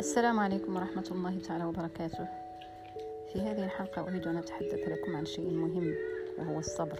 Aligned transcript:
السلام 0.00 0.40
عليكم 0.40 0.76
ورحمة 0.76 1.08
الله 1.10 1.38
تعالى 1.48 1.64
وبركاته. 1.64 2.28
في 3.32 3.40
هذه 3.40 3.64
الحلقة 3.64 4.02
أريد 4.02 4.26
أن 4.26 4.36
أتحدث 4.36 4.88
لكم 4.88 5.16
عن 5.16 5.24
شيء 5.24 5.50
مهم 5.50 5.94
وهو 6.38 6.58
الصبر. 6.58 6.98